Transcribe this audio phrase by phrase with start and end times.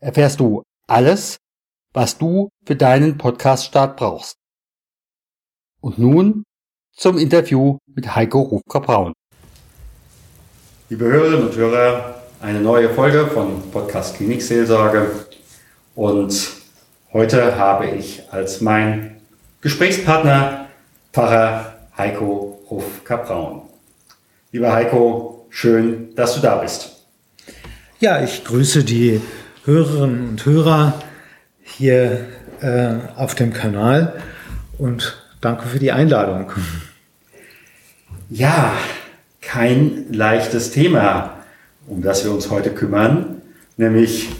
[0.00, 1.38] erfährst du alles,
[1.92, 4.36] was du für deinen Podcast-Start brauchst.
[5.80, 6.44] Und nun
[6.92, 9.12] zum Interview mit Heiko Rufka-Braun.
[10.88, 15.26] Liebe Hörerinnen und Hörer, eine neue Folge von Podcast Klinikseelsorge.
[15.94, 16.50] Und
[17.12, 19.20] heute habe ich als mein
[19.60, 20.68] Gesprächspartner
[21.12, 23.62] Pfarrer Heiko Rufka-Braun.
[24.50, 26.90] Lieber Heiko, schön, dass du da bist.
[28.00, 29.20] Ja, ich grüße die
[29.64, 30.94] Hörerinnen und Hörer
[31.62, 32.26] hier
[32.60, 34.14] äh, auf dem Kanal
[34.78, 36.50] und danke für die Einladung.
[38.28, 38.72] Ja,
[39.40, 41.34] kein leichtes Thema,
[41.86, 43.42] um das wir uns heute kümmern,
[43.76, 44.30] nämlich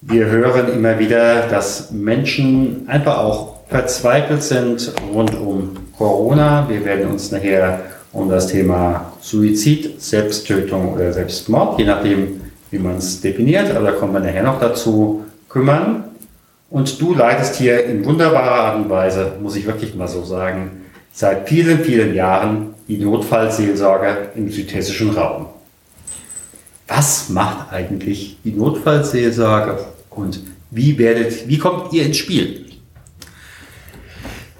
[0.00, 6.68] wir hören immer wieder, dass Menschen einfach auch verzweifelt sind rund um Corona.
[6.68, 12.40] Wir werden uns nachher um das Thema Suizid, Selbsttötung oder Selbstmord, je nachdem,
[12.72, 16.04] wie man es definiert, aber da kommen wir nachher noch dazu, kümmern.
[16.70, 20.82] Und du leitest hier in wunderbarer Art und Weise, muss ich wirklich mal so sagen,
[21.12, 25.46] seit vielen, vielen Jahren die Notfallseelsorge im südhessischen Raum.
[26.88, 29.78] Was macht eigentlich die Notfallseelsorge
[30.10, 30.40] und
[30.72, 32.66] wie werdet, wie kommt ihr ins Spiel?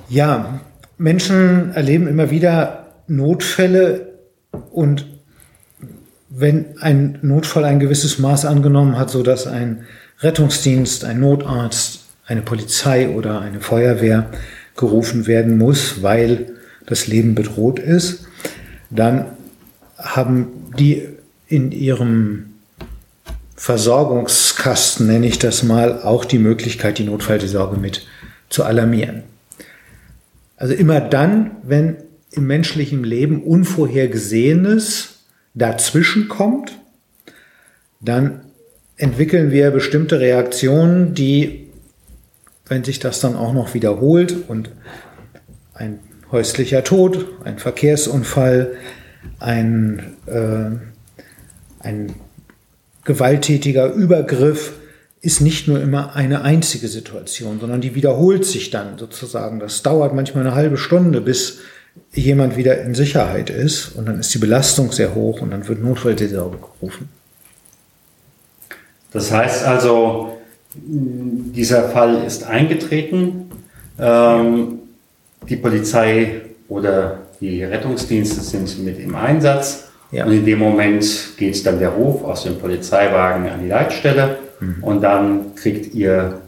[0.09, 0.61] Ja,
[1.03, 4.13] Menschen erleben immer wieder Notfälle
[4.71, 5.07] und
[6.31, 9.85] wenn ein Notfall ein gewisses Maß angenommen hat, so dass ein
[10.21, 14.31] Rettungsdienst, ein Notarzt, eine Polizei oder eine Feuerwehr
[14.77, 16.53] gerufen werden muss, weil
[16.87, 18.27] das Leben bedroht ist,
[18.89, 19.27] dann
[19.99, 21.09] haben die
[21.49, 22.47] in ihrem
[23.57, 28.07] Versorgungskasten, nenne ich das mal, auch die Möglichkeit, die Notfallsorge mit
[28.49, 29.32] zu alarmieren.
[30.63, 31.97] Also immer dann, wenn
[32.31, 35.25] im menschlichen Leben Unvorhergesehenes
[35.55, 36.79] dazwischen kommt,
[38.01, 38.43] dann
[38.97, 41.67] entwickeln wir bestimmte Reaktionen, die,
[42.67, 44.71] wenn sich das dann auch noch wiederholt und
[45.75, 45.99] ein
[46.31, 48.77] häuslicher Tod, ein Verkehrsunfall,
[49.41, 50.77] ein, äh,
[51.81, 52.15] ein
[53.05, 54.75] gewalttätiger Übergriff
[55.23, 59.61] ist nicht nur immer eine einzige Situation, sondern die wiederholt sich dann sozusagen.
[59.61, 61.61] Das dauert manchmal eine halbe Stunde, bis
[62.13, 65.81] jemand wieder in Sicherheit ist und dann ist die Belastung sehr hoch und dann wird
[65.81, 67.09] Notfallseelsorge gerufen.
[69.13, 70.39] Das heißt also,
[70.75, 73.51] dieser Fall ist eingetreten.
[73.99, 74.79] Ähm,
[75.49, 79.89] die Polizei oder die Rettungsdienste sind mit im Einsatz.
[80.11, 80.25] Ja.
[80.25, 81.05] Und in dem Moment
[81.37, 84.83] geht dann der Ruf aus dem Polizeiwagen an die Leitstelle mhm.
[84.83, 86.41] und dann kriegt ihr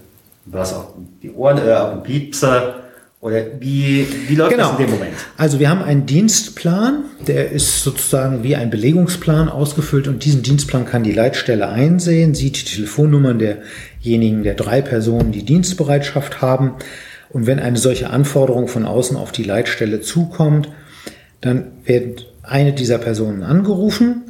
[0.47, 2.81] was auf die Ohren, äh, auf den Piepser
[3.21, 4.73] oder wie, wie läuft genau.
[4.73, 5.15] das in dem Moment?
[5.39, 10.85] Also wir haben einen Dienstplan, der ist sozusagen wie ein Belegungsplan ausgefüllt und diesen Dienstplan
[10.85, 16.75] kann die Leitstelle einsehen, sieht die Telefonnummern derjenigen, der drei Personen, die Dienstbereitschaft haben.
[17.31, 20.69] Und wenn eine solche Anforderung von außen auf die Leitstelle zukommt,
[21.41, 24.25] dann wird eine dieser Personen angerufen,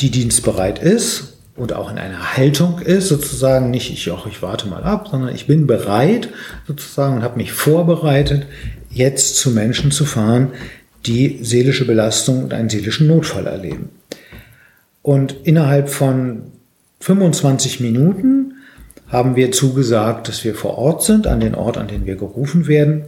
[0.00, 4.68] die dienstbereit ist und auch in einer Haltung ist, sozusagen nicht, ich, ach, ich warte
[4.68, 6.28] mal ab, sondern ich bin bereit
[6.66, 8.46] sozusagen und habe mich vorbereitet,
[8.90, 10.52] jetzt zu Menschen zu fahren,
[11.06, 13.90] die seelische Belastung und einen seelischen Notfall erleben.
[15.02, 16.44] Und innerhalb von
[17.00, 18.54] 25 Minuten
[19.08, 22.66] haben wir zugesagt, dass wir vor Ort sind, an den Ort, an den wir gerufen
[22.66, 23.04] werden.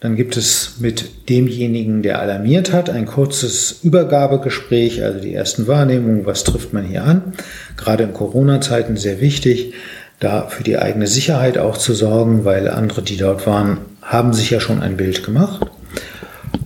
[0.00, 6.26] Dann gibt es mit demjenigen, der alarmiert hat, ein kurzes Übergabegespräch, also die ersten Wahrnehmungen,
[6.26, 7.32] was trifft man hier an.
[7.78, 9.72] Gerade in Corona-Zeiten sehr wichtig,
[10.20, 14.50] da für die eigene Sicherheit auch zu sorgen, weil andere, die dort waren, haben sich
[14.50, 15.66] ja schon ein Bild gemacht.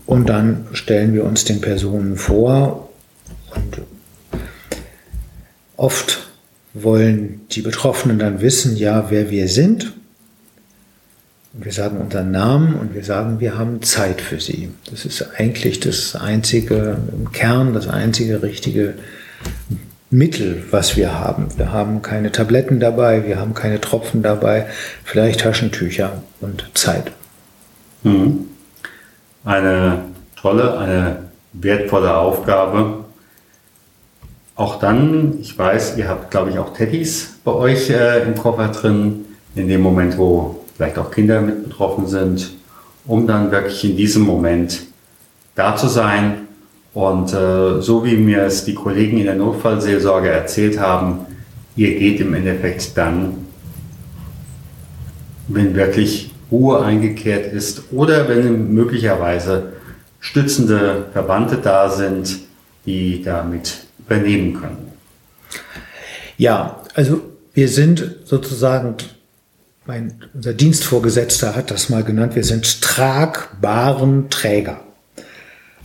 [0.06, 2.90] Und dann stellen wir uns den Personen vor
[3.54, 3.82] und
[5.76, 6.30] oft
[6.74, 9.92] wollen die Betroffenen dann wissen, ja, wer wir sind
[11.52, 14.70] wir sagen unseren Namen und wir sagen, wir haben Zeit für sie.
[14.88, 18.94] Das ist eigentlich das einzige, im Kern das einzige richtige
[20.10, 21.48] Mittel, was wir haben.
[21.56, 24.66] Wir haben keine Tabletten dabei, wir haben keine Tropfen dabei,
[25.04, 27.12] vielleicht Taschentücher und Zeit.
[28.02, 28.46] Mhm.
[29.44, 30.04] Eine
[30.36, 31.16] tolle, eine
[31.52, 33.04] wertvolle Aufgabe.
[34.54, 38.68] Auch dann, ich weiß, ihr habt, glaube ich, auch Teddys bei euch äh, im Koffer
[38.68, 39.24] drin,
[39.54, 42.52] in dem Moment, wo vielleicht auch Kinder mit betroffen sind,
[43.04, 44.80] um dann wirklich in diesem Moment
[45.54, 46.48] da zu sein.
[46.94, 51.26] Und äh, so wie mir es die Kollegen in der Notfallseelsorge erzählt haben,
[51.76, 53.46] ihr geht im Endeffekt dann,
[55.48, 59.74] wenn wirklich Ruhe eingekehrt ist oder wenn möglicherweise
[60.18, 62.38] stützende Verwandte da sind,
[62.86, 64.92] die damit übernehmen können.
[66.38, 67.20] Ja, also
[67.52, 68.94] wir sind sozusagen,
[69.86, 74.80] mein, unser Dienstvorgesetzter hat das mal genannt, wir sind tragbaren Träger.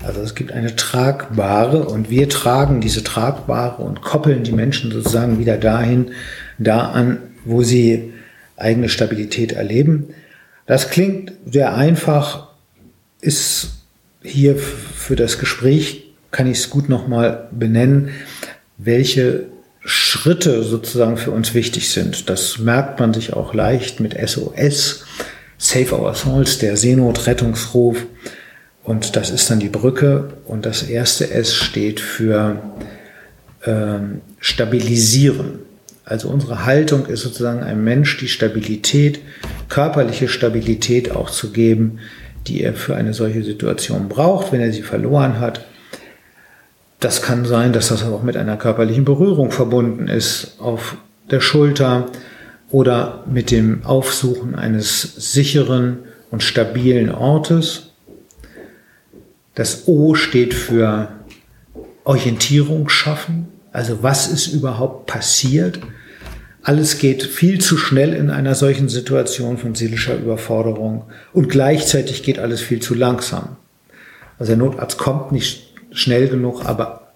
[0.04, 5.40] Also es gibt eine tragbare und wir tragen diese tragbare und koppeln die Menschen sozusagen
[5.40, 6.12] wieder dahin,
[6.58, 8.14] da an, wo sie
[8.58, 10.10] eigene Stabilität erleben.
[10.66, 12.50] Das klingt sehr einfach,
[13.22, 13.70] ist
[14.22, 18.10] hier für das Gespräch, kann ich es gut nochmal benennen,
[18.78, 19.46] welche
[19.86, 22.30] Schritte sozusagen für uns wichtig sind.
[22.30, 25.06] Das merkt man sich auch leicht mit SOS,
[25.58, 28.06] Save Our Souls, der Seenotrettungsruf.
[28.84, 30.34] Und das ist dann die Brücke.
[30.46, 32.62] Und das erste S steht für
[33.66, 35.60] ähm, stabilisieren.
[36.04, 39.20] Also unsere Haltung ist sozusagen einem Mensch die Stabilität,
[39.70, 42.00] körperliche Stabilität auch zu geben,
[42.48, 45.66] die er für eine solche Situation braucht, wenn er sie verloren hat.
[47.06, 50.98] Das kann sein, dass das auch mit einer körperlichen Berührung verbunden ist, auf
[51.30, 52.08] der Schulter
[52.72, 56.00] oder mit dem Aufsuchen eines sicheren
[56.32, 57.92] und stabilen Ortes.
[59.54, 61.10] Das O steht für
[62.06, 65.82] Orientierung schaffen, also was ist überhaupt passiert?
[66.64, 71.04] Alles geht viel zu schnell in einer solchen Situation von seelischer Überforderung
[71.34, 73.58] und gleichzeitig geht alles viel zu langsam.
[74.40, 75.65] Also der Notarzt kommt nicht
[75.96, 77.14] schnell genug, aber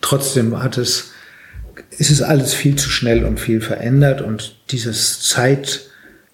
[0.00, 1.10] trotzdem hat es,
[1.98, 5.82] ist es alles viel zu schnell und viel verändert und dieses Zeit,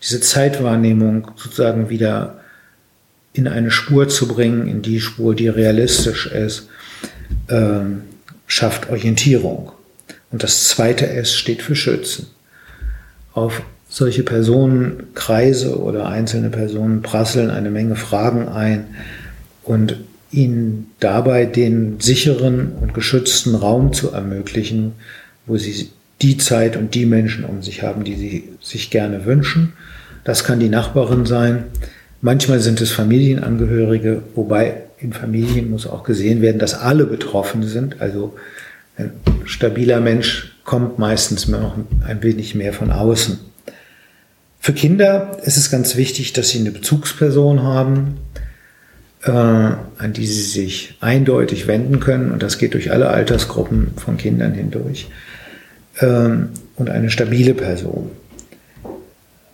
[0.02, 2.40] diese Zeitwahrnehmung sozusagen wieder
[3.32, 6.68] in eine Spur zu bringen, in die Spur, die realistisch ist,
[7.48, 8.02] ähm,
[8.46, 9.72] schafft Orientierung.
[10.30, 12.28] Und das zweite S steht für Schützen.
[13.32, 18.86] Auf solche Personenkreise oder einzelne Personen prasseln eine Menge Fragen ein
[19.62, 19.96] und
[20.30, 24.92] ihnen dabei den sicheren und geschützten Raum zu ermöglichen,
[25.46, 25.90] wo sie
[26.22, 29.74] die Zeit und die Menschen um sich haben, die sie sich gerne wünschen.
[30.24, 31.64] Das kann die Nachbarin sein.
[32.20, 38.00] Manchmal sind es Familienangehörige, wobei in Familien muss auch gesehen werden, dass alle betroffen sind.
[38.00, 38.34] Also
[38.96, 39.12] ein
[39.44, 41.76] stabiler Mensch kommt meistens noch
[42.06, 43.38] ein wenig mehr von außen.
[44.58, 48.16] Für Kinder ist es ganz wichtig, dass sie eine Bezugsperson haben,
[49.32, 52.30] an die sie sich eindeutig wenden können.
[52.30, 55.08] Und das geht durch alle Altersgruppen von Kindern hindurch.
[56.00, 58.10] Ähm, und eine stabile Person,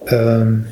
[0.09, 0.67] ähm,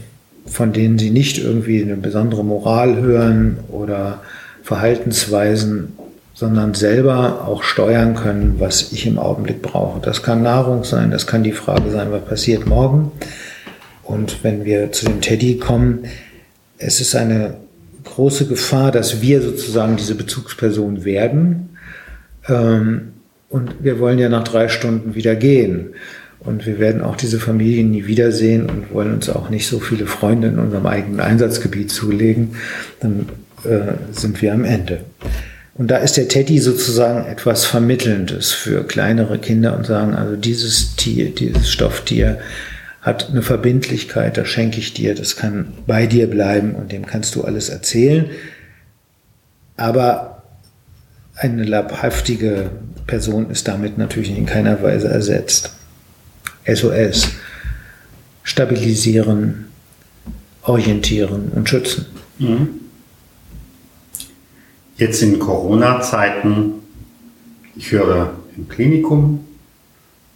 [0.46, 4.20] von denen sie nicht irgendwie eine besondere Moral hören oder
[4.62, 5.92] Verhaltensweisen
[6.40, 10.00] sondern selber auch steuern können, was ich im Augenblick brauche.
[10.00, 13.12] Das kann Nahrung sein, das kann die Frage sein, was passiert morgen.
[14.04, 16.06] Und wenn wir zu dem Teddy kommen,
[16.78, 17.58] es ist eine
[18.20, 21.70] große Gefahr, dass wir sozusagen diese Bezugsperson werden.
[22.46, 23.12] Ähm,
[23.48, 25.94] und wir wollen ja nach drei Stunden wieder gehen.
[26.38, 30.06] Und wir werden auch diese Familien nie wiedersehen und wollen uns auch nicht so viele
[30.06, 32.56] Freunde in unserem eigenen Einsatzgebiet zulegen.
[33.00, 33.26] Dann
[33.64, 35.00] äh, sind wir am Ende.
[35.74, 40.94] Und da ist der Teddy sozusagen etwas Vermittelndes für kleinere Kinder und sagen, also dieses
[40.96, 42.38] Tier, dieses Stofftier
[43.02, 47.34] hat eine Verbindlichkeit, das schenke ich dir, das kann bei dir bleiben und dem kannst
[47.34, 48.30] du alles erzählen.
[49.76, 50.42] Aber
[51.36, 52.70] eine leibhaftige
[53.06, 55.72] Person ist damit natürlich in keiner Weise ersetzt.
[56.66, 57.30] SOS.
[58.42, 59.66] Stabilisieren,
[60.62, 62.06] orientieren und schützen.
[62.38, 62.68] Mhm.
[64.96, 66.74] Jetzt in Corona-Zeiten,
[67.74, 69.46] ich höre im Klinikum,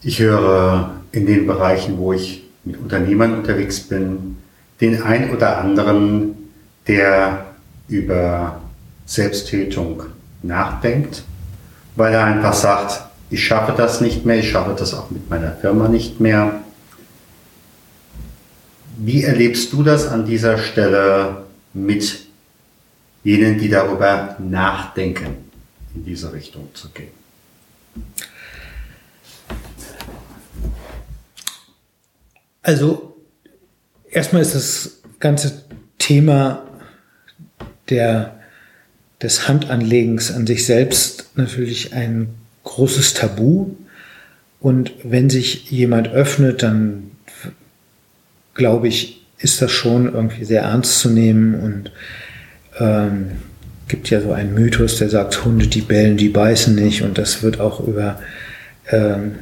[0.02, 4.38] ich höre in den Bereichen, wo ich mit Unternehmern unterwegs bin,
[4.80, 6.50] den ein oder anderen,
[6.87, 7.47] der
[7.88, 8.61] über
[9.06, 10.04] Selbsttötung
[10.42, 11.23] nachdenkt,
[11.97, 15.52] weil er einfach sagt, ich schaffe das nicht mehr, ich schaffe das auch mit meiner
[15.52, 16.61] Firma nicht mehr.
[18.97, 22.25] Wie erlebst du das an dieser Stelle mit
[23.25, 25.37] jenen, die darüber nachdenken,
[25.94, 27.09] in diese Richtung zu gehen.
[32.64, 33.14] Also
[34.11, 35.62] erstmal ist das ganze
[35.99, 36.66] Thema
[37.90, 38.40] der
[39.23, 42.28] des Handanlegens an sich selbst natürlich ein
[42.64, 43.68] großes Tabu.
[44.61, 47.11] Und wenn sich jemand öffnet, dann
[48.54, 51.92] glaube ich, ist das schon irgendwie sehr ernst zu nehmen und
[52.78, 53.33] ähm,
[53.88, 57.42] gibt ja so einen Mythos, der sagt, Hunde, die bellen, die beißen nicht und das
[57.42, 58.18] wird auch über
[58.90, 59.37] ähm,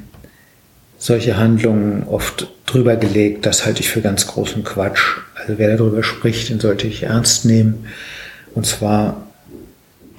[1.02, 3.44] solche Handlungen oft drüber gelegt.
[3.44, 5.02] Das halte ich für ganz großen Quatsch.
[5.34, 7.86] Also wer darüber spricht, den sollte ich ernst nehmen
[8.54, 9.26] und zwar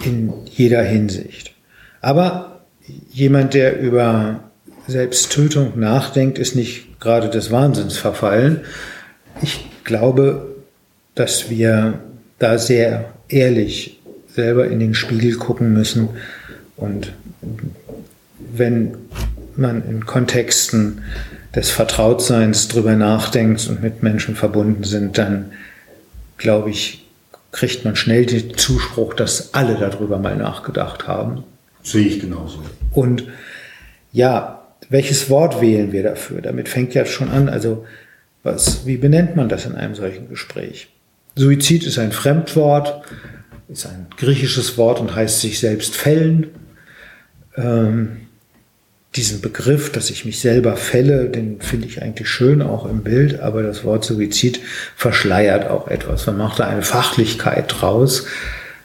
[0.03, 1.53] in jeder Hinsicht.
[2.01, 2.65] Aber
[3.13, 4.41] jemand, der über
[4.85, 8.59] Selbsttötung nachdenkt, ist nicht gerade des Wahnsinns verfallen.
[9.41, 10.53] Ich glaube,
[11.15, 12.01] dass wir
[12.39, 16.09] da sehr ehrlich selber in den Spiegel gucken müssen
[16.75, 17.13] und
[18.37, 18.97] wenn
[19.57, 21.03] man in Kontexten
[21.55, 25.51] des Vertrautseins drüber nachdenkt und mit Menschen verbunden sind, dann
[26.38, 27.05] glaube ich,
[27.51, 31.43] kriegt man schnell den Zuspruch, dass alle darüber mal nachgedacht haben.
[31.83, 32.63] Sehe ich genauso.
[32.91, 33.27] Und
[34.12, 36.41] ja, welches Wort wählen wir dafür?
[36.41, 37.50] Damit fängt ja schon an.
[37.50, 37.86] Also,
[38.41, 40.89] was, wie benennt man das in einem solchen Gespräch?
[41.36, 43.03] Suizid ist ein Fremdwort,
[43.69, 46.48] ist ein griechisches Wort und heißt sich selbst fällen.
[47.55, 48.27] Ähm,
[49.15, 53.39] diesen Begriff, dass ich mich selber fälle, den finde ich eigentlich schön, auch im Bild,
[53.39, 54.60] aber das Wort Suizid
[54.96, 56.25] verschleiert auch etwas.
[56.25, 58.25] Man macht da eine Fachlichkeit draus.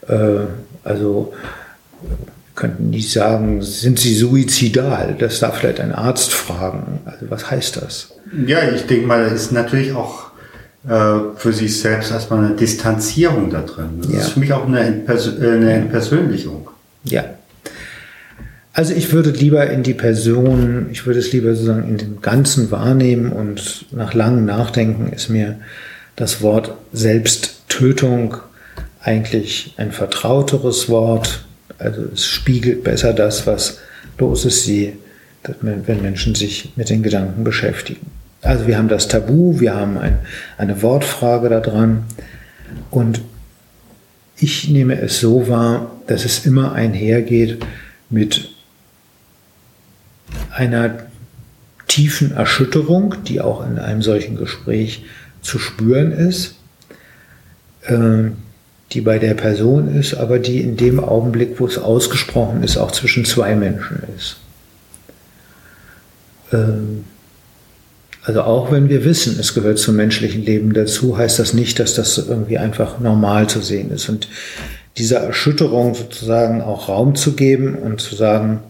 [0.07, 0.41] Äh,
[0.85, 1.33] also
[2.55, 5.17] könnten nicht sagen, sind sie suizidal?
[5.19, 7.01] Das darf vielleicht ein Arzt fragen.
[7.05, 8.11] Also was heißt das?
[8.47, 10.27] Ja, ich denke mal, das ist natürlich auch
[10.89, 14.01] äh, für sich selbst erstmal eine Distanzierung da drin.
[14.03, 14.19] Das ja.
[14.19, 16.69] ist für mich auch eine, Entpers eine Entpersönlichung.
[17.05, 17.25] Ja.
[18.73, 22.71] Also ich würde lieber in die Person, ich würde es lieber sozusagen in dem Ganzen
[22.71, 25.59] wahrnehmen und nach langem Nachdenken ist mir
[26.17, 28.37] das Wort Selbsttötung
[29.01, 31.45] eigentlich ein vertrauteres Wort.
[31.79, 33.79] Also es spiegelt besser das, was
[34.19, 34.95] los ist, sie,
[35.61, 38.07] wenn Menschen sich mit den Gedanken beschäftigen.
[38.43, 40.19] Also wir haben das Tabu, wir haben ein,
[40.57, 42.05] eine Wortfrage da dran
[42.91, 43.21] und
[44.37, 47.59] ich nehme es so wahr, dass es immer einhergeht
[48.11, 48.51] mit
[50.51, 50.99] einer
[51.87, 55.05] tiefen Erschütterung, die auch in einem solchen Gespräch
[55.41, 56.57] zu spüren ist,
[57.83, 58.31] äh,
[58.93, 62.91] die bei der Person ist, aber die in dem Augenblick, wo es ausgesprochen ist, auch
[62.91, 64.39] zwischen zwei Menschen ist.
[66.53, 67.05] Ähm,
[68.23, 71.95] also auch wenn wir wissen, es gehört zum menschlichen Leben dazu, heißt das nicht, dass
[71.95, 74.09] das irgendwie einfach normal zu sehen ist.
[74.09, 74.29] Und
[74.99, 78.61] dieser Erschütterung sozusagen auch Raum zu geben und zu sagen,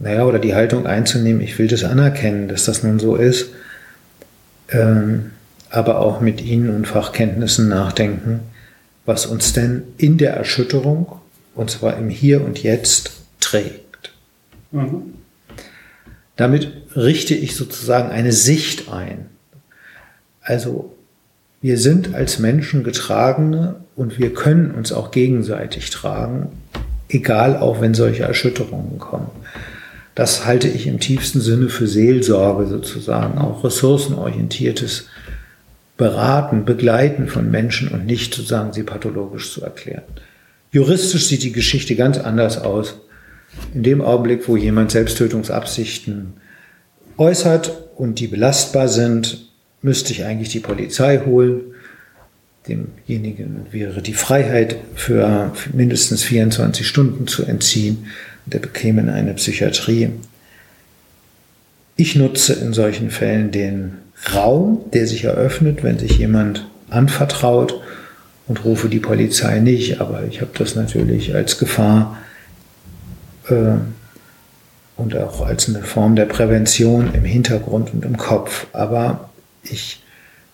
[0.00, 3.50] naja, oder die Haltung einzunehmen, ich will das anerkennen, dass das nun so ist,
[4.70, 5.30] ähm,
[5.68, 8.40] aber auch mit Ihnen und Fachkenntnissen nachdenken,
[9.04, 11.20] was uns denn in der Erschütterung,
[11.54, 14.12] und zwar im Hier und Jetzt, trägt.
[14.72, 15.14] Mhm.
[16.36, 19.26] Damit richte ich sozusagen eine Sicht ein.
[20.40, 20.96] Also
[21.60, 26.48] wir sind als Menschen Getragene und wir können uns auch gegenseitig tragen,
[27.10, 29.30] egal auch wenn solche Erschütterungen kommen.
[30.14, 35.06] Das halte ich im tiefsten Sinne für Seelsorge sozusagen, auch ressourcenorientiertes
[35.96, 40.02] Beraten, Begleiten von Menschen und nicht sozusagen sie pathologisch zu erklären.
[40.72, 42.94] Juristisch sieht die Geschichte ganz anders aus.
[43.74, 46.34] In dem Augenblick, wo jemand Selbsttötungsabsichten
[47.18, 49.48] äußert und die belastbar sind,
[49.82, 51.74] müsste ich eigentlich die Polizei holen.
[52.68, 58.06] Demjenigen wäre die Freiheit für mindestens 24 Stunden zu entziehen
[58.46, 60.10] der bekäme in eine Psychiatrie.
[61.96, 63.98] Ich nutze in solchen Fällen den
[64.34, 67.80] Raum, der sich eröffnet, wenn sich jemand anvertraut
[68.46, 72.18] und rufe die Polizei nicht, aber ich habe das natürlich als Gefahr
[73.48, 73.74] äh,
[74.96, 78.66] und auch als eine Form der Prävention im Hintergrund und im Kopf.
[78.72, 79.30] Aber
[79.62, 80.02] ich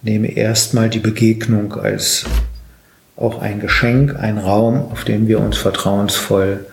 [0.02, 2.24] nehme erstmal die Begegnung als
[3.16, 6.66] auch ein Geschenk, ein Raum, auf dem wir uns vertrauensvoll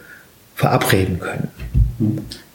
[0.55, 1.47] verabreden können.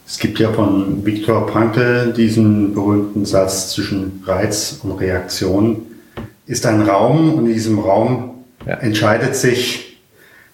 [0.07, 5.83] Es gibt ja von Viktor Frankl diesen berühmten Satz zwischen Reiz und Reaktion.
[6.47, 8.75] Ist ein Raum und in diesem Raum ja.
[8.75, 10.01] entscheidet sich,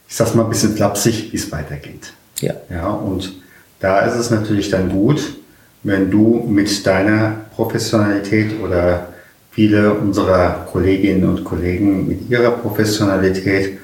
[0.09, 2.12] ich sag's mal ein bisschen flapsig, wie es weitergeht.
[2.40, 2.54] Ja.
[2.68, 2.88] ja.
[2.88, 3.35] Und
[3.80, 5.37] da ist es natürlich dann gut,
[5.83, 9.13] wenn du mit deiner Professionalität oder
[9.55, 13.79] viele unserer Kolleginnen und Kollegen mit ihrer Professionalität,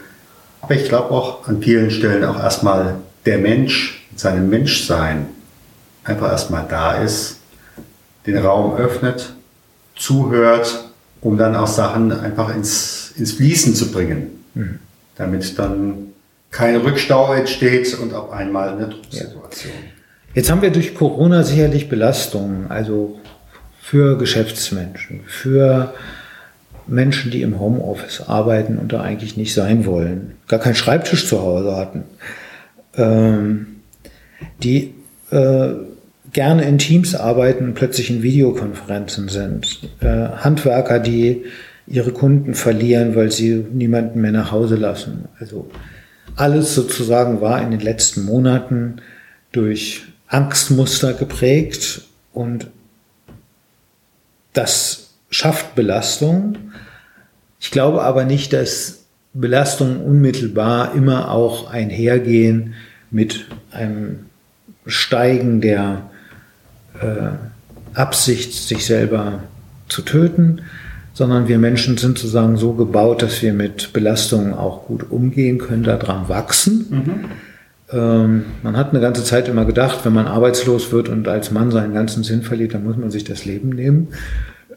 [0.60, 5.26] aber ich glaube auch an vielen Stellen auch erstmal der Mensch mit seinem Menschsein
[6.02, 7.38] einfach erstmal da ist,
[8.26, 9.32] den Raum öffnet,
[9.96, 14.44] zuhört, um dann auch Sachen einfach ins, ins Fließen zu bringen.
[14.54, 14.78] Mhm.
[15.16, 16.08] Damit dann
[16.50, 19.72] kein Rückstau entsteht und auf einmal eine Drucksituation.
[19.72, 19.90] Ja.
[20.34, 23.19] Jetzt haben wir durch Corona sicherlich Belastungen, also
[23.90, 25.92] für Geschäftsmenschen, für
[26.86, 31.42] Menschen, die im Homeoffice arbeiten und da eigentlich nicht sein wollen, gar keinen Schreibtisch zu
[31.42, 32.04] Hause hatten,
[32.94, 33.66] ähm,
[34.62, 34.94] die
[35.32, 35.70] äh,
[36.32, 41.46] gerne in Teams arbeiten und plötzlich in Videokonferenzen sind, äh, Handwerker, die
[41.88, 45.24] ihre Kunden verlieren, weil sie niemanden mehr nach Hause lassen.
[45.40, 45.68] Also
[46.36, 49.02] alles sozusagen war in den letzten Monaten
[49.50, 52.68] durch Angstmuster geprägt und
[54.52, 56.56] das schafft Belastung.
[57.60, 62.74] Ich glaube aber nicht, dass Belastungen unmittelbar immer auch einhergehen
[63.10, 64.26] mit einem
[64.86, 66.10] Steigen der
[67.00, 67.30] äh,
[67.94, 69.44] Absicht, sich selber
[69.88, 70.62] zu töten,
[71.12, 75.82] sondern wir Menschen sind sozusagen so gebaut, dass wir mit Belastungen auch gut umgehen können,
[75.82, 76.86] daran wachsen.
[76.90, 77.24] Mhm.
[77.92, 81.70] Ähm, man hat eine ganze Zeit immer gedacht, wenn man arbeitslos wird und als Mann
[81.70, 84.08] seinen ganzen Sinn verliert, dann muss man sich das Leben nehmen.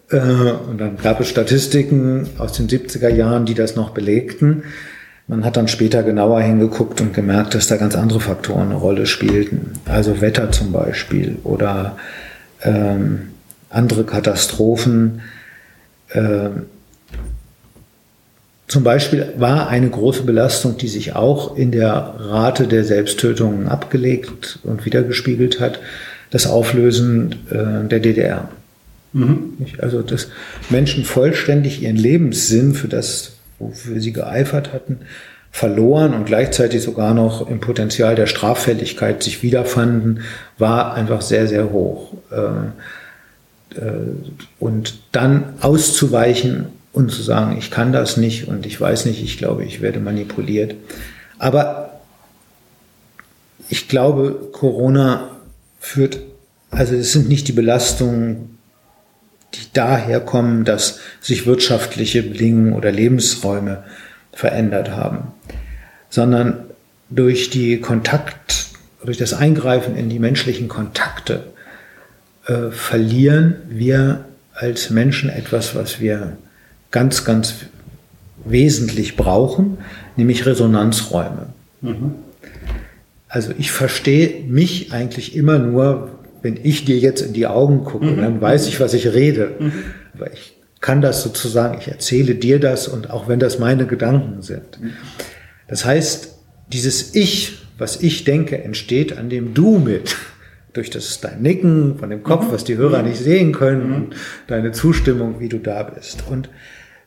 [0.10, 4.64] Äh, und dann gab es Statistiken aus den 70er Jahren, die das noch belegten.
[5.28, 9.06] Man hat dann später genauer hingeguckt und gemerkt, dass da ganz andere Faktoren eine Rolle
[9.06, 9.74] spielten.
[9.86, 11.96] Also Wetter zum Beispiel oder
[12.62, 13.30] ähm,
[13.70, 15.22] andere Katastrophen.
[16.14, 16.64] Ähm,
[18.68, 24.60] zum Beispiel war eine große Belastung, die sich auch in der Rate der Selbsttötungen abgelegt
[24.64, 25.80] und wiedergespiegelt hat,
[26.32, 28.50] das Auflösen äh, der DDR.
[29.12, 29.58] Mhm.
[29.80, 30.30] Also, dass
[30.70, 35.02] Menschen vollständig ihren Lebenssinn für das, wofür sie geeifert hatten,
[35.52, 40.22] verloren und gleichzeitig sogar noch im Potenzial der Straffälligkeit sich wiederfanden,
[40.58, 42.14] war einfach sehr, sehr hoch.
[42.32, 43.92] Äh, äh,
[44.60, 49.38] und dann auszuweichen und zu sagen, ich kann das nicht und ich weiß nicht, ich
[49.38, 50.76] glaube, ich werde manipuliert.
[51.40, 52.00] Aber
[53.68, 55.32] ich glaube, Corona
[55.80, 56.20] führt,
[56.70, 58.58] also es sind nicht die Belastungen,
[59.56, 63.84] die daher kommen, dass sich wirtschaftliche Bedingungen oder Lebensräume
[64.32, 65.32] verändert haben,
[66.10, 66.66] sondern
[67.10, 68.68] durch die Kontakt,
[69.04, 71.44] durch das Eingreifen in die menschlichen Kontakte
[72.46, 76.38] äh, verlieren wir als Menschen etwas, was wir
[76.94, 77.56] ganz, ganz
[78.46, 79.80] wesentlich brauchen,
[80.16, 81.48] nämlich Resonanzräume.
[81.82, 82.12] Mhm.
[83.28, 86.12] Also ich verstehe mich eigentlich immer nur,
[86.44, 88.22] wenn ich dir jetzt in die Augen gucke, mhm.
[88.22, 89.56] dann weiß ich, was ich rede.
[89.60, 89.74] Mhm.
[90.14, 94.42] Aber ich kann das sozusagen, ich erzähle dir das und auch wenn das meine Gedanken
[94.42, 94.80] sind.
[95.68, 96.36] Das heißt,
[96.72, 100.16] dieses Ich, was ich denke, entsteht, an dem du mit
[100.74, 102.52] durch das dein Nicken von dem Kopf, mhm.
[102.52, 103.96] was die Hörer nicht sehen können, mhm.
[103.96, 106.24] und deine Zustimmung, wie du da bist.
[106.30, 106.50] Und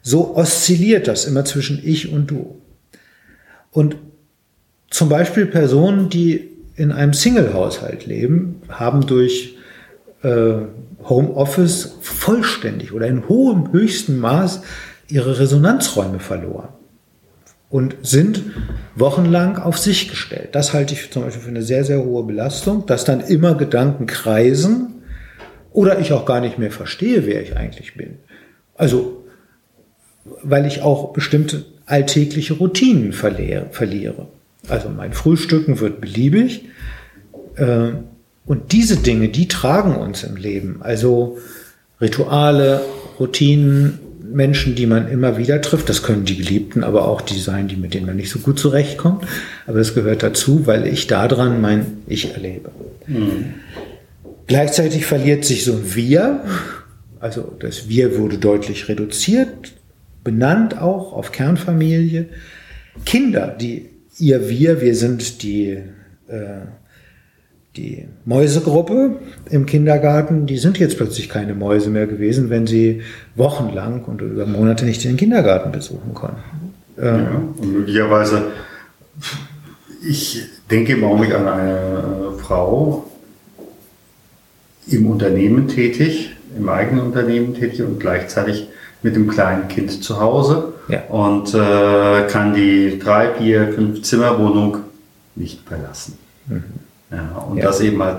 [0.07, 2.62] so oszilliert das immer zwischen ich und du.
[3.73, 3.97] Und
[4.88, 9.57] zum Beispiel Personen, die in einem Single-Haushalt leben, haben durch
[10.23, 10.59] äh,
[11.09, 14.62] Homeoffice vollständig oder in hohem, höchstem Maß
[15.09, 16.69] ihre Resonanzräume verloren
[17.69, 18.45] und sind
[18.95, 20.51] wochenlang auf sich gestellt.
[20.53, 24.07] Das halte ich zum Beispiel für eine sehr, sehr hohe Belastung, dass dann immer Gedanken
[24.07, 25.03] kreisen
[25.73, 28.19] oder ich auch gar nicht mehr verstehe, wer ich eigentlich bin.
[28.77, 29.25] Also,
[30.42, 34.28] weil ich auch bestimmte alltägliche Routinen verliere.
[34.68, 36.64] Also mein Frühstücken wird beliebig.
[37.56, 37.90] Äh,
[38.44, 40.76] und diese Dinge, die tragen uns im Leben.
[40.80, 41.38] Also
[42.00, 42.82] Rituale,
[43.18, 43.98] Routinen,
[44.32, 45.88] Menschen, die man immer wieder trifft.
[45.88, 48.58] Das können die Geliebten, aber auch die sein, die mit denen man nicht so gut
[48.58, 49.24] zurechtkommt.
[49.66, 52.70] Aber das gehört dazu, weil ich daran mein Ich erlebe.
[53.06, 53.54] Mhm.
[54.46, 56.44] Gleichzeitig verliert sich so ein Wir.
[57.20, 59.72] Also das Wir wurde deutlich reduziert,
[60.26, 62.26] benannt auch auf Kernfamilie.
[63.04, 65.78] Kinder, die ihr Wir, wir sind die
[66.26, 66.66] äh,
[67.76, 73.02] die Mäusegruppe im Kindergarten, die sind jetzt plötzlich keine Mäuse mehr gewesen, wenn sie
[73.36, 76.72] wochenlang und über Monate nicht den Kindergarten besuchen konnten.
[76.96, 78.44] Ja, ähm, und möglicherweise,
[80.08, 83.04] ich denke im Augenblick an eine Frau
[84.88, 88.68] im Unternehmen tätig, im eigenen Unternehmen tätig und gleichzeitig
[89.02, 91.02] mit dem kleinen Kind zu Hause ja.
[91.09, 94.78] und äh, kann die drei, vier, fünf Zimmerwohnung
[95.35, 96.18] nicht verlassen.
[96.46, 96.64] Mhm.
[97.11, 97.64] Ja, und ja.
[97.64, 98.18] das eben halt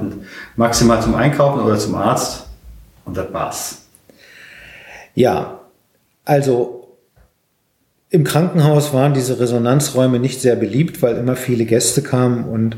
[0.55, 2.45] maximal zum Einkaufen oder zum Arzt
[3.05, 3.81] und das war's.
[5.13, 5.59] Ja,
[6.23, 6.97] also
[8.09, 12.77] im Krankenhaus waren diese Resonanzräume nicht sehr beliebt, weil immer viele Gäste kamen und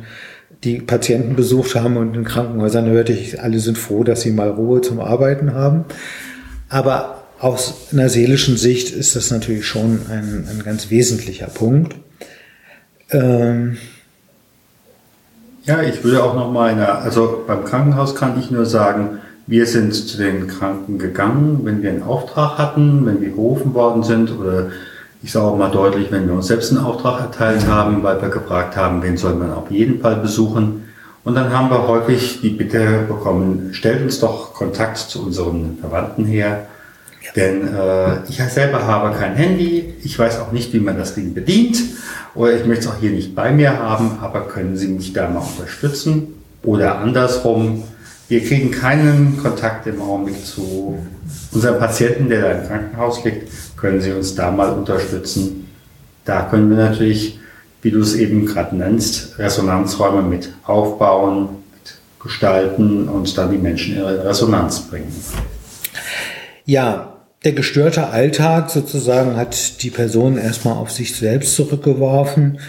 [0.63, 4.49] die Patienten besucht haben und in Krankenhäusern hörte ich, alle sind froh, dass sie mal
[4.49, 5.85] Ruhe zum Arbeiten haben.
[6.67, 11.95] Aber aus einer seelischen Sicht ist das natürlich schon ein, ein ganz wesentlicher Punkt.
[13.11, 13.77] Ähm,
[15.63, 19.93] ja, ich würde auch noch mal, also beim Krankenhaus kann ich nur sagen, wir sind
[19.93, 24.69] zu den Kranken gegangen, wenn wir einen Auftrag hatten, wenn wir gerufen worden sind oder
[25.21, 28.29] ich sage auch mal deutlich, wenn wir uns selbst einen Auftrag erteilt haben, weil wir
[28.29, 30.85] gefragt haben, wen soll man auf jeden Fall besuchen.
[31.23, 36.25] Und dann haben wir häufig die Bitte bekommen, stellt uns doch Kontakt zu unseren Verwandten
[36.25, 36.67] her.
[37.35, 41.33] Denn äh, ich selber habe kein Handy, ich weiß auch nicht, wie man das Ding
[41.33, 41.77] bedient
[42.35, 45.29] oder ich möchte es auch hier nicht bei mir haben, aber können Sie mich da
[45.29, 46.35] mal unterstützen?
[46.63, 47.83] Oder andersrum,
[48.27, 50.97] wir kriegen keinen Kontakt im Augenblick zu
[51.51, 55.67] unserem Patienten, der da im Krankenhaus liegt, können Sie uns da mal unterstützen?
[56.25, 57.39] Da können wir natürlich
[57.81, 63.95] wie du es eben gerade nennst, Resonanzräume mit aufbauen, mit gestalten und dann die Menschen
[63.95, 65.13] in Resonanz bringen.
[66.65, 67.08] Ja,
[67.43, 72.59] der gestörte Alltag sozusagen hat die Person erstmal auf sich selbst zurückgeworfen,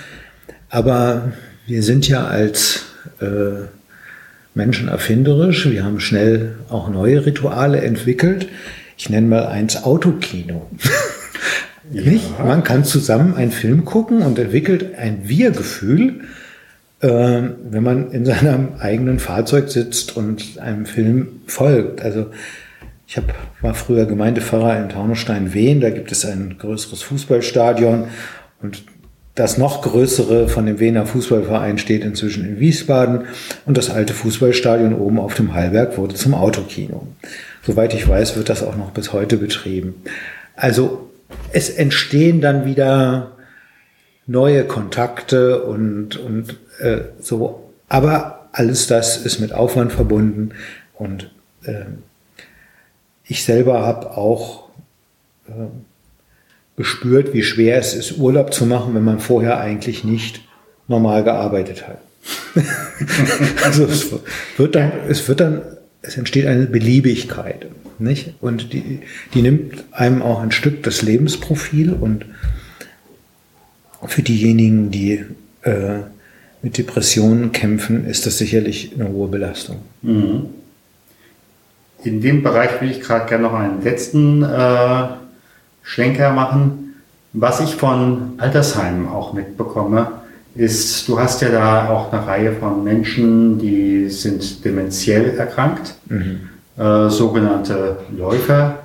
[0.69, 1.33] aber
[1.67, 2.85] wir sind ja als
[3.21, 3.67] äh,
[4.55, 8.49] Menschen erfinderisch, wir haben schnell auch neue Rituale entwickelt.
[8.97, 10.71] Ich nenne mal eins Autokino.
[11.93, 12.03] Ja.
[12.03, 12.39] Nicht?
[12.39, 16.21] Man kann zusammen einen Film gucken und entwickelt ein Wir-Gefühl,
[17.01, 22.01] äh, wenn man in seinem eigenen Fahrzeug sitzt und einem Film folgt.
[22.01, 22.27] Also
[23.11, 28.05] ich hab, war früher Gemeindepfarrer in Taunusstein-Wehen, da gibt es ein größeres Fußballstadion
[28.63, 28.85] und
[29.35, 33.23] das noch größere von dem Wiener Fußballverein steht inzwischen in Wiesbaden
[33.67, 37.09] und das alte Fußballstadion oben auf dem Hallberg wurde zum Autokino.
[37.67, 39.95] Soweit ich weiß, wird das auch noch bis heute betrieben.
[40.55, 41.11] Also
[41.53, 43.33] es entstehen dann wieder
[44.29, 47.73] neue Kontakte und, und äh, so.
[47.89, 50.51] Aber alles das ist mit Aufwand verbunden
[50.95, 51.33] und
[51.65, 51.87] äh,
[53.31, 54.69] ich selber habe auch
[55.47, 55.53] äh,
[56.77, 60.41] gespürt, wie schwer es ist, Urlaub zu machen, wenn man vorher eigentlich nicht
[60.89, 62.01] normal gearbeitet hat.
[63.65, 64.09] also es
[64.57, 65.63] wird dann, es wird dann,
[66.03, 67.67] es entsteht eine Beliebigkeit.
[68.01, 68.35] Nicht?
[68.41, 69.01] Und die,
[69.33, 72.25] die nimmt einem auch ein Stück das Lebensprofil und
[74.07, 75.25] für diejenigen, die
[75.63, 76.01] äh,
[76.63, 79.83] mit Depressionen kämpfen, ist das sicherlich eine hohe Belastung.
[80.03, 80.47] Mhm.
[82.03, 85.09] In dem Bereich will ich gerade gerne noch einen letzten äh,
[85.83, 86.95] Schlenker machen.
[87.33, 90.13] Was ich von Altersheimen auch mitbekomme,
[90.55, 95.95] ist, du hast ja da auch eine Reihe von Menschen, die sind dementiell erkrankt.
[96.09, 98.79] Mhm äh, sogenannte Läufer,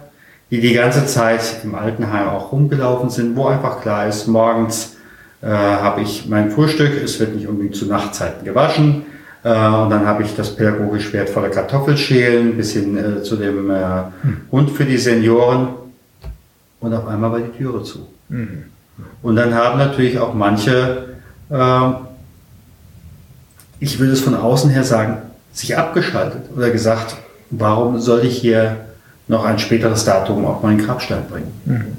[0.51, 4.97] die die ganze Zeit im Altenheim auch rumgelaufen sind, wo einfach klar ist, morgens
[5.41, 9.03] äh, habe ich mein Frühstück, es wird nicht unbedingt zu Nachtzeiten gewaschen.
[9.45, 13.75] Äh, und dann habe ich das pädagogisch wertvolle Kartoffelschälen bis hin äh, zu dem äh,
[14.51, 15.67] Hund für die Senioren.
[16.79, 18.07] Und auf einmal war die Türe zu.
[18.29, 18.63] Mhm.
[19.21, 21.09] Und dann haben natürlich auch manche,
[21.51, 21.79] äh,
[23.79, 25.17] ich würde es von außen her sagen,
[25.53, 27.15] sich abgeschaltet oder gesagt,
[27.51, 28.77] warum soll ich hier
[29.27, 31.51] noch ein späteres Datum auf meinen Grabstein bringen?
[31.65, 31.97] Mhm.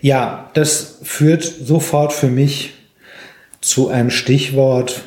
[0.00, 2.79] Ja, das führt sofort für mich
[3.60, 5.02] zu einem Stichwort,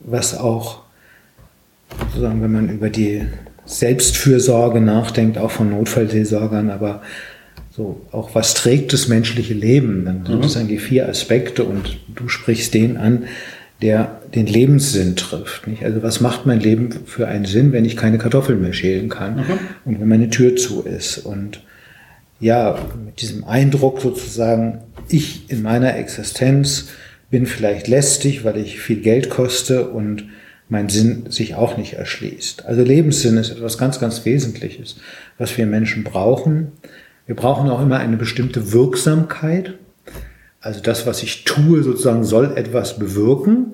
[0.00, 0.82] was auch,
[2.06, 3.26] sozusagen, wenn man über die
[3.64, 7.02] Selbstfürsorge nachdenkt, auch von Notfallseelsorgern, aber
[7.70, 10.44] so auch was trägt das menschliche Leben, dann sind mhm.
[10.44, 13.24] es eigentlich vier Aspekte und du sprichst den an,
[13.80, 15.66] der den Lebenssinn trifft.
[15.66, 15.84] Nicht?
[15.84, 19.36] Also was macht mein Leben für einen Sinn, wenn ich keine Kartoffeln mehr schälen kann
[19.36, 19.58] mhm.
[19.84, 21.18] und wenn meine Tür zu ist?
[21.18, 21.60] Und
[22.40, 26.88] ja, mit diesem Eindruck sozusagen, ich in meiner Existenz
[27.32, 30.26] bin vielleicht lästig, weil ich viel Geld koste und
[30.68, 32.66] mein Sinn sich auch nicht erschließt.
[32.66, 34.96] Also Lebenssinn ist etwas ganz, ganz Wesentliches,
[35.38, 36.72] was wir Menschen brauchen.
[37.26, 39.74] Wir brauchen auch immer eine bestimmte Wirksamkeit.
[40.60, 43.72] Also das, was ich tue, sozusagen soll etwas bewirken.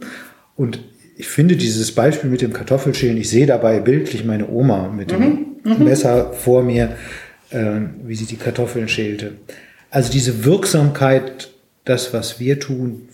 [0.54, 0.78] Und
[1.16, 5.20] ich finde dieses Beispiel mit dem Kartoffelschälen, ich sehe dabei bildlich meine Oma mit dem
[5.20, 5.84] mhm, mhm.
[5.84, 6.96] Messer vor mir,
[7.50, 9.32] äh, wie sie die Kartoffeln schälte.
[9.90, 11.50] Also diese Wirksamkeit,
[11.84, 13.07] das, was wir tun,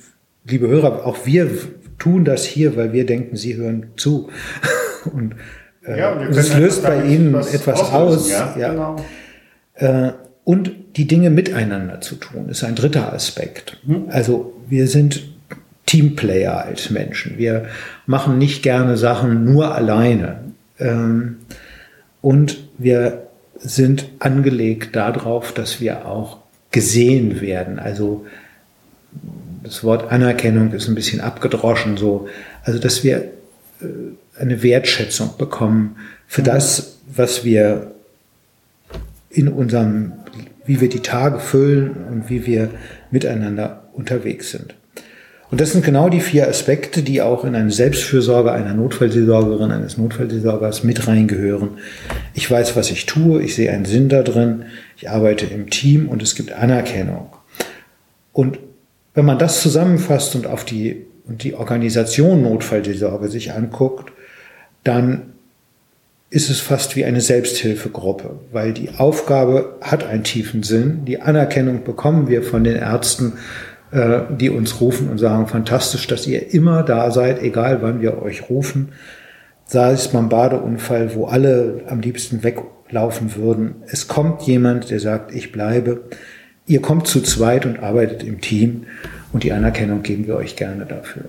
[0.45, 1.51] liebe Hörer, auch wir
[1.99, 4.29] tun das hier, weil wir denken, sie hören zu.
[5.13, 5.35] Und
[5.87, 8.31] äh, ja, es löst bei ihnen etwas aus.
[8.31, 8.71] Ja, ja.
[8.71, 8.97] Genau.
[9.75, 10.13] Äh,
[10.45, 13.79] und die Dinge miteinander zu tun, ist ein dritter Aspekt.
[13.85, 14.05] Mhm.
[14.09, 15.25] Also wir sind
[15.87, 17.39] Teamplayer als Menschen.
[17.39, 17.67] Wir
[18.07, 20.41] machen nicht gerne Sachen nur alleine.
[20.79, 21.37] Ähm,
[22.21, 26.39] und wir sind angelegt darauf, dass wir auch
[26.71, 27.79] gesehen werden.
[27.79, 28.27] Also
[29.65, 32.29] das Wort Anerkennung ist ein bisschen abgedroschen so.
[32.63, 33.33] Also dass wir
[33.81, 33.87] äh,
[34.39, 35.97] eine Wertschätzung bekommen
[36.27, 36.47] für mhm.
[36.47, 37.93] das, was wir
[39.31, 40.13] in unserem
[40.67, 42.71] wie wir die Tage füllen und wie wir
[43.11, 44.75] miteinander unterwegs sind.
[45.51, 49.99] Und das sind genau die vier Aspekte, die auch in eine Selbstfürsorge einer Notfallseelsorgerin, eines
[49.99, 51.71] Notfallseelsorgers mit reingehören.
[52.33, 54.65] Ich weiß, was ich tue, ich sehe einen Sinn da drin,
[54.97, 57.29] ich arbeite im Team und es gibt Anerkennung.
[58.33, 58.59] Und
[59.15, 64.13] wenn man das zusammenfasst und auf die, und die Organisation Notfallseelsorge sich anguckt,
[64.83, 65.35] dann
[66.31, 71.05] ist es fast wie eine Selbsthilfegruppe, weil die Aufgabe hat einen tiefen Sinn.
[71.05, 73.35] Die Anerkennung bekommen wir von den Ärzten,
[73.93, 78.21] äh, die uns rufen und sagen, fantastisch, dass ihr immer da seid, egal wann wir
[78.21, 78.89] euch rufen.
[79.65, 83.77] Sei es beim Badeunfall, wo alle am liebsten weglaufen würden.
[83.87, 86.01] Es kommt jemand, der sagt, ich bleibe.
[86.67, 88.87] Ihr kommt zu zweit und arbeitet im Team
[89.33, 91.25] und die Anerkennung geben wir euch gerne dafür.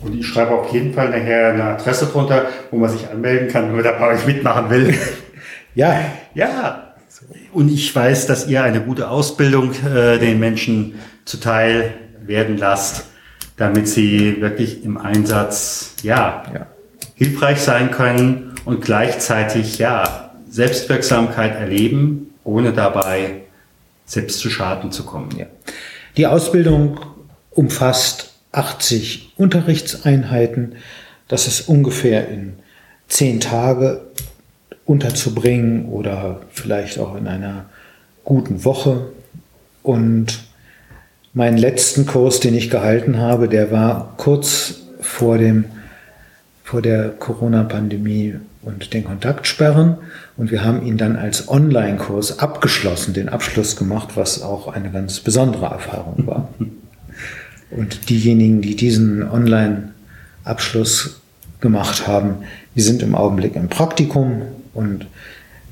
[0.00, 3.68] Und ich schreibe auf jeden Fall nachher eine Adresse drunter, wo man sich anmelden kann,
[3.68, 4.94] wenn man da bei euch mitmachen will.
[5.76, 6.00] ja.
[6.34, 6.94] Ja.
[7.52, 13.04] Und ich weiß, dass ihr eine gute Ausbildung äh, den Menschen zuteil werden lasst,
[13.56, 16.66] damit sie wirklich im Einsatz ja, ja.
[17.14, 23.42] hilfreich sein können und gleichzeitig ja Selbstwirksamkeit erleben, ohne dabei
[24.04, 25.30] selbst zu Schaden zu kommen.
[25.36, 25.46] Ja.
[26.16, 27.00] Die Ausbildung
[27.50, 30.76] umfasst 80 Unterrichtseinheiten.
[31.28, 32.54] Das ist ungefähr in
[33.08, 34.02] zehn Tage
[34.84, 37.66] unterzubringen oder vielleicht auch in einer
[38.24, 39.12] guten Woche.
[39.82, 40.44] Und
[41.34, 45.64] meinen letzten Kurs, den ich gehalten habe, der war kurz vor dem
[46.64, 49.96] vor der Corona-Pandemie und den Kontaktsperren.
[50.36, 55.20] Und wir haben ihn dann als Online-Kurs abgeschlossen, den Abschluss gemacht, was auch eine ganz
[55.20, 56.48] besondere Erfahrung war.
[57.70, 61.22] Und diejenigen, die diesen Online-Abschluss
[61.60, 62.44] gemacht haben,
[62.76, 64.42] die sind im Augenblick im Praktikum
[64.74, 65.06] und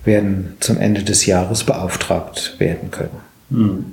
[0.04, 3.10] werden zum Ende des Jahres beauftragt werden können.
[3.50, 3.84] Hm.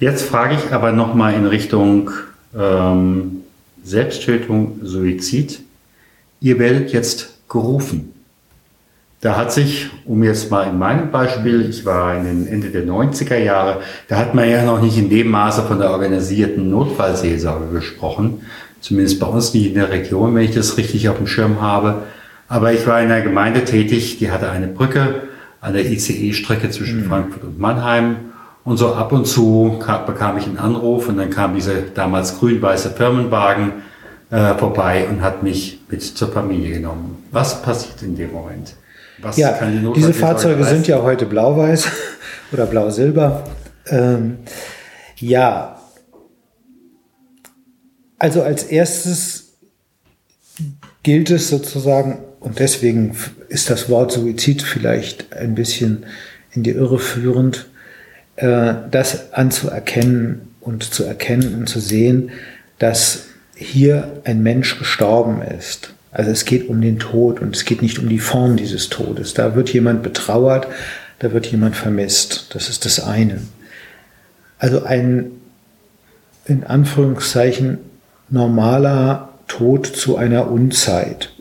[0.00, 2.10] Jetzt frage ich aber nochmal in Richtung
[2.58, 3.42] ähm,
[3.84, 5.60] Selbsttötung, Suizid.
[6.40, 8.14] Ihr werdet jetzt gerufen.
[9.20, 12.86] Da hat sich, um jetzt mal in meinem Beispiel, ich war in den Ende der
[12.86, 17.70] 90er Jahre, da hat man ja noch nicht in dem Maße von der organisierten Notfallseelsorge
[17.70, 18.40] gesprochen.
[18.80, 22.04] Zumindest bei uns nicht in der Region, wenn ich das richtig auf dem Schirm habe.
[22.48, 25.28] Aber ich war in einer Gemeinde tätig, die hatte eine Brücke
[25.60, 27.08] an der ICE-Strecke zwischen mhm.
[27.08, 28.16] Frankfurt und Mannheim.
[28.64, 32.90] Und so ab und zu bekam ich einen Anruf und dann kam dieser damals grün-weiße
[32.90, 33.72] Firmenwagen
[34.30, 37.24] äh, vorbei und hat mich mit zur Familie genommen.
[37.30, 38.74] Was passiert in dem Moment?
[39.18, 41.88] Was ja, die diese Fahrzeuge sind ja heute blau-weiß
[42.52, 43.44] oder blau-silber.
[43.86, 44.38] Ähm,
[45.16, 45.80] ja,
[48.18, 49.52] also als erstes
[51.02, 53.16] gilt es sozusagen, und deswegen
[53.48, 56.06] ist das Wort Suizid vielleicht ein bisschen
[56.52, 57.68] in die Irre führend,
[58.36, 62.30] äh, das anzuerkennen und zu erkennen und zu sehen,
[62.78, 63.26] dass
[63.60, 67.98] hier ein Mensch gestorben ist also es geht um den Tod und es geht nicht
[67.98, 69.34] um die Form dieses Todes.
[69.34, 70.66] Da wird jemand betrauert,
[71.20, 72.54] da wird jemand vermisst.
[72.54, 73.40] Das ist das eine.
[74.58, 75.30] Also ein
[76.46, 77.78] in Anführungszeichen
[78.28, 81.32] normaler Tod zu einer Unzeit,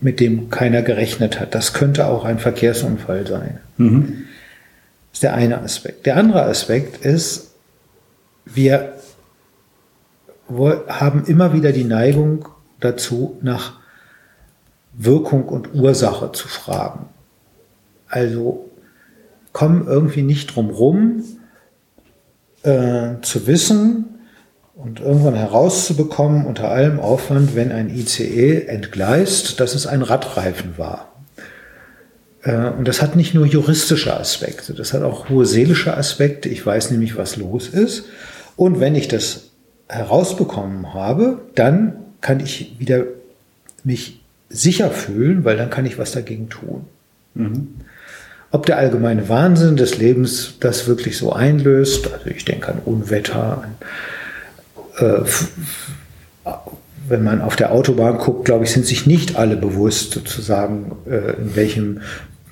[0.00, 1.54] mit dem keiner gerechnet hat.
[1.54, 3.58] Das könnte auch ein Verkehrsunfall sein.
[3.76, 4.24] Mhm.
[5.10, 6.06] Das ist der eine Aspekt.
[6.06, 7.50] Der andere Aspekt ist,
[8.46, 8.93] wir
[10.58, 12.48] haben immer wieder die Neigung
[12.80, 13.80] dazu, nach
[14.92, 17.06] Wirkung und Ursache zu fragen.
[18.08, 18.70] Also
[19.52, 21.24] kommen irgendwie nicht drum rum,
[22.62, 24.06] äh, zu wissen
[24.74, 31.12] und irgendwann herauszubekommen unter allem Aufwand, wenn ein ICE entgleist, dass es ein Radreifen war.
[32.42, 36.48] Äh, und das hat nicht nur juristische Aspekte, das hat auch hohe seelische Aspekte.
[36.48, 38.04] Ich weiß nämlich, was los ist.
[38.56, 39.43] Und wenn ich das
[39.88, 43.04] herausbekommen habe, dann kann ich wieder
[43.84, 46.84] mich sicher fühlen, weil dann kann ich was dagegen tun.
[47.34, 47.68] Mhm.
[48.50, 53.64] Ob der allgemeine Wahnsinn des Lebens das wirklich so einlöst, also ich denke an Unwetter,
[53.64, 56.50] an, äh,
[57.08, 61.36] wenn man auf der Autobahn guckt, glaube ich, sind sich nicht alle bewusst, sozusagen, äh,
[61.36, 62.00] in welchem,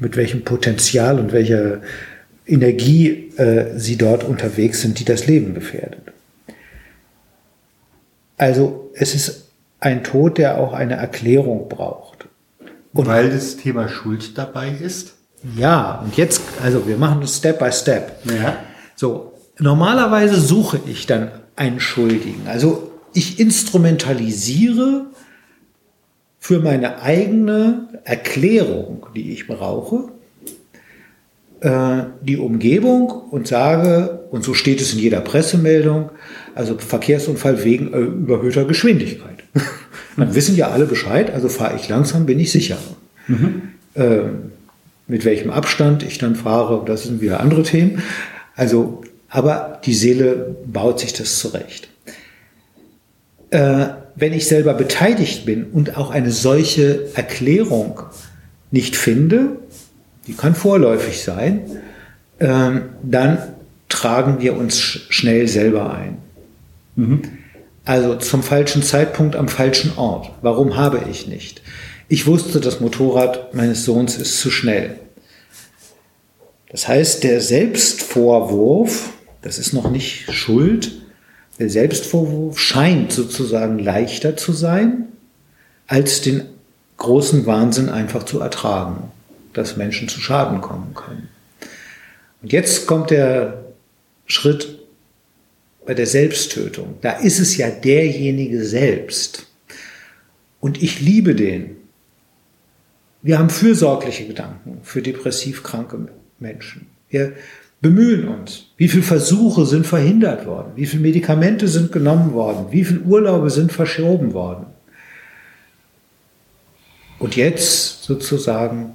[0.00, 1.80] mit welchem Potenzial und welcher
[2.46, 6.12] Energie äh, sie dort unterwegs sind, die das Leben gefährdet.
[8.42, 12.26] Also es ist ein Tod, der auch eine Erklärung braucht.
[12.92, 15.14] Und Weil das Thema Schuld dabei ist?
[15.57, 18.18] Ja, und jetzt, also wir machen das Step by Step.
[18.24, 18.57] Ja.
[18.96, 22.48] So, normalerweise suche ich dann einen Schuldigen.
[22.48, 25.07] Also ich instrumentalisiere
[26.40, 30.09] für meine eigene Erklärung, die ich brauche,
[31.61, 36.11] äh, die Umgebung und sage, und so steht es in jeder Pressemeldung,
[36.54, 39.44] also Verkehrsunfall wegen äh, überhöhter Geschwindigkeit.
[40.16, 42.78] Dann wissen ja alle Bescheid, also fahre ich langsam, bin ich sicher.
[43.28, 43.62] Mhm.
[43.94, 44.20] Äh,
[45.08, 48.02] mit welchem Abstand ich dann fahre, das sind wieder andere Themen.
[48.54, 51.88] Also, aber die Seele baut sich das zurecht.
[53.50, 58.00] Äh, wenn ich selber beteiligt bin und auch eine solche Erklärung
[58.70, 59.56] nicht finde,
[60.26, 61.62] die kann vorläufig sein,
[62.38, 62.70] äh,
[63.02, 63.38] dann
[63.88, 66.18] tragen wir uns schnell selber ein.
[66.96, 67.22] Mhm.
[67.85, 70.31] Also zum falschen Zeitpunkt am falschen Ort.
[70.42, 71.62] Warum habe ich nicht?
[72.09, 74.98] Ich wusste, das Motorrad meines Sohns ist zu schnell.
[76.70, 79.11] Das heißt, der Selbstvorwurf,
[79.42, 80.92] das ist noch nicht Schuld,
[81.59, 85.09] der Selbstvorwurf scheint sozusagen leichter zu sein,
[85.87, 86.44] als den
[86.96, 89.11] großen Wahnsinn einfach zu ertragen,
[89.52, 91.28] dass Menschen zu Schaden kommen können.
[92.42, 93.64] Und jetzt kommt der
[94.26, 94.81] Schritt
[95.86, 96.96] bei der Selbsttötung.
[97.00, 99.46] Da ist es ja derjenige selbst.
[100.60, 101.76] Und ich liebe den.
[103.22, 106.86] Wir haben fürsorgliche Gedanken für depressiv kranke Menschen.
[107.08, 107.34] Wir
[107.80, 108.66] bemühen uns.
[108.76, 110.72] Wie viele Versuche sind verhindert worden?
[110.76, 112.66] Wie viele Medikamente sind genommen worden?
[112.70, 114.66] Wie viele Urlaube sind verschoben worden?
[117.18, 118.94] Und jetzt sozusagen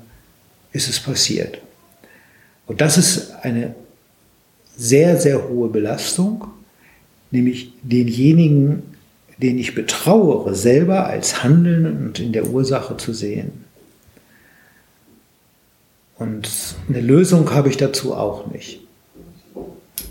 [0.74, 1.60] ist es passiert.
[2.66, 3.76] Und das ist eine
[4.76, 6.48] sehr, sehr hohe Belastung,
[7.32, 8.84] nämlich denjenigen,
[9.38, 13.66] den ich betrauere, selber als Handeln und in der Ursache zu sehen.
[16.18, 16.50] Und
[16.90, 18.80] eine Lösung habe ich dazu auch nicht.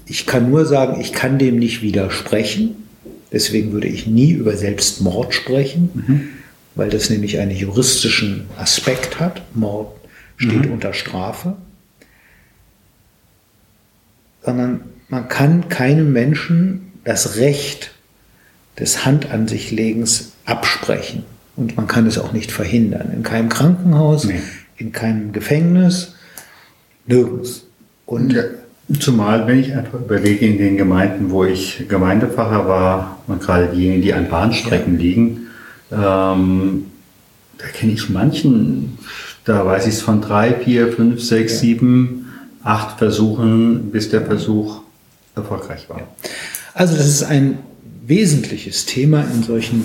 [0.07, 2.77] Ich kann nur sagen, ich kann dem nicht widersprechen.
[3.33, 6.29] Deswegen würde ich nie über Selbstmord sprechen, mhm.
[6.77, 9.43] weil das nämlich einen juristischen Aspekt hat.
[9.55, 9.97] Mord
[10.37, 10.73] steht mhm.
[10.73, 11.57] unter Strafe.
[14.45, 17.93] Sondern man kann keinem Menschen das Recht
[18.79, 21.25] des Hand an sich Legens absprechen.
[21.57, 23.11] Und man kann es auch nicht verhindern.
[23.15, 24.43] In keinem Krankenhaus, nee
[24.77, 26.15] in keinem Gefängnis,
[27.07, 27.67] nirgends.
[28.05, 28.43] Und ja,
[28.99, 34.03] zumal, wenn ich einfach überlege, in den Gemeinden, wo ich Gemeindepfarrer war, und gerade diejenigen,
[34.03, 35.01] die an Bahnstrecken ja.
[35.01, 35.47] liegen,
[35.91, 36.87] ähm,
[37.59, 38.99] da kenne ich manchen,
[39.45, 41.59] da weiß ich es von drei, vier, fünf, sechs, ja.
[41.61, 44.83] sieben, acht Versuchen, bis der Versuch
[45.35, 46.03] erfolgreich war.
[46.77, 47.57] Also das ist ein
[48.07, 49.83] wesentliches Thema in solchen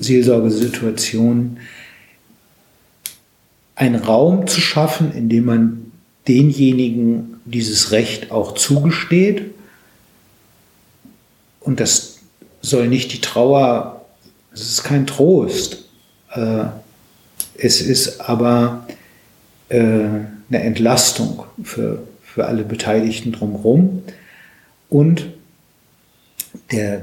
[0.00, 1.58] Seelsorgesituationen,
[3.74, 5.92] einen Raum zu schaffen, in dem man
[6.26, 9.50] denjenigen dieses Recht auch zugesteht.
[11.60, 12.20] Und das
[12.62, 14.06] soll nicht die Trauer,
[14.54, 15.84] es ist kein Trost.
[16.32, 16.64] Äh,
[17.58, 18.86] es ist aber
[19.68, 24.04] äh, eine Entlastung für, für alle Beteiligten drumherum.
[24.88, 25.26] Und
[26.72, 27.02] der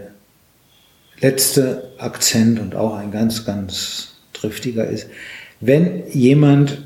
[1.19, 5.07] letzte Akzent und auch ein ganz, ganz triftiger ist,
[5.59, 6.83] wenn jemand,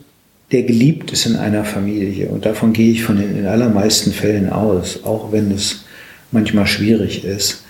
[0.51, 4.49] der geliebt ist in einer Familie, und davon gehe ich von den in allermeisten Fällen
[4.49, 5.85] aus, auch wenn es
[6.31, 7.63] manchmal schwierig ist,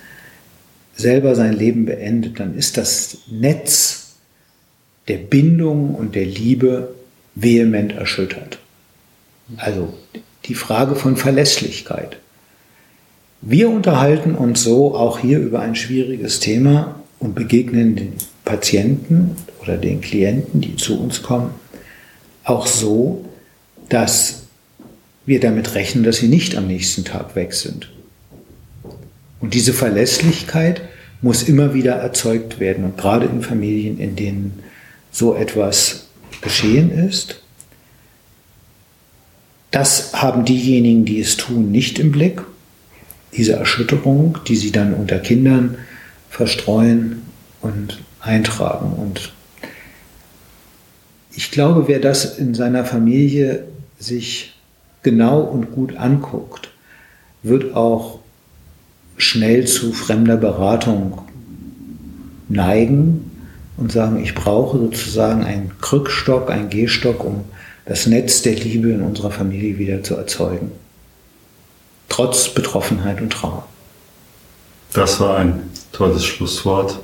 [0.95, 4.15] selber sein Leben beendet, dann ist das Netz
[5.08, 6.93] der Bindung und der Liebe
[7.36, 8.60] vehement erschüttert.
[9.58, 9.93] Also
[10.45, 12.17] die Frage von Verlässlichkeit.
[13.41, 18.13] Wir unterhalten uns so auch hier über ein schwieriges Thema und begegnen den
[18.45, 21.51] Patienten oder den Klienten, die zu uns kommen,
[22.43, 23.25] auch so,
[23.89, 24.43] dass
[25.25, 27.91] wir damit rechnen, dass sie nicht am nächsten Tag weg sind.
[29.39, 30.82] Und diese Verlässlichkeit
[31.22, 32.84] muss immer wieder erzeugt werden.
[32.84, 34.59] Und gerade in Familien, in denen
[35.11, 36.07] so etwas
[36.41, 37.41] geschehen ist,
[39.72, 42.41] das haben diejenigen, die es tun, nicht im Blick.
[43.36, 45.77] Diese Erschütterung, die sie dann unter Kindern
[46.29, 47.21] verstreuen
[47.61, 48.93] und eintragen.
[48.93, 49.32] Und
[51.34, 53.63] ich glaube, wer das in seiner Familie
[53.99, 54.53] sich
[55.03, 56.69] genau und gut anguckt,
[57.43, 58.19] wird auch
[59.17, 61.21] schnell zu fremder Beratung
[62.49, 63.32] neigen
[63.77, 67.45] und sagen, ich brauche sozusagen einen Krückstock, einen Gehstock, um
[67.86, 70.71] das Netz der Liebe in unserer Familie wieder zu erzeugen.
[72.22, 73.65] Trotz Betroffenheit und Trauer.
[74.93, 76.99] Das war ein tolles Schlusswort.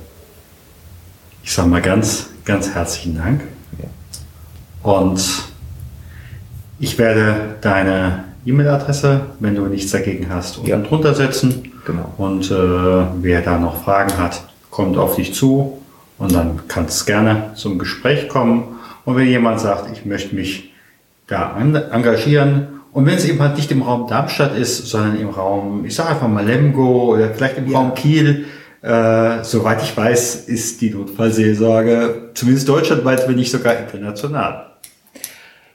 [1.42, 3.40] Ich sage mal ganz, ganz herzlichen Dank.
[4.84, 5.20] Und
[6.78, 10.78] ich werde deine E-Mail-Adresse, wenn du nichts dagegen hast, unten ja.
[10.78, 11.72] drunter setzen.
[11.84, 12.14] Genau.
[12.16, 15.82] Und äh, wer da noch Fragen hat, kommt auf dich zu
[16.18, 18.78] und dann kann es gerne zum Gespräch kommen.
[19.04, 20.72] Und wenn jemand sagt, ich möchte mich
[21.26, 25.84] da engagieren Und wenn es eben halt nicht im Raum Darmstadt ist, sondern im Raum,
[25.84, 27.78] ich sage einfach mal Lemgo oder vielleicht im ja.
[27.78, 28.46] Raum Kiel,
[28.82, 34.66] äh, soweit ich weiß, ist die Notfallseelsorge zumindest deutschlandweit, wenn nicht sogar international.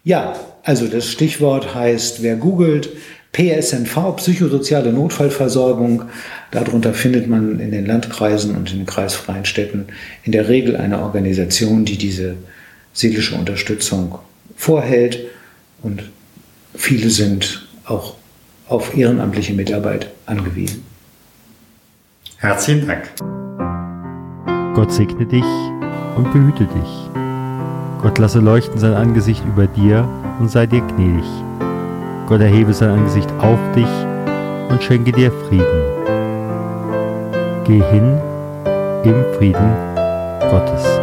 [0.04, 2.90] Ja, also das Stichwort heißt, wer googelt,
[3.32, 6.04] PSNV, psychosoziale Notfallversorgung.
[6.52, 9.86] Darunter findet man in den Landkreisen und in den kreisfreien Städten
[10.26, 12.36] in der Regel eine Organisation, die diese
[12.92, 14.20] seelische Unterstützung
[14.58, 15.20] vorhält.
[15.82, 16.04] Und
[16.76, 18.16] viele sind auch
[18.68, 20.84] auf ehrenamtliche Mitarbeit angewiesen.
[22.38, 23.12] Herzlichen Dank.
[24.76, 25.46] Gott segne dich
[26.16, 27.10] und behüte dich.
[28.02, 30.08] Gott lasse leuchten sein Angesicht über dir
[30.40, 31.26] und sei dir gnädig.
[32.28, 33.88] Gott erhebe sein Angesicht auf dich
[34.70, 35.94] und schenke dir Frieden.
[37.66, 38.20] Geh hin
[39.04, 39.74] im Frieden
[40.50, 41.03] Gottes.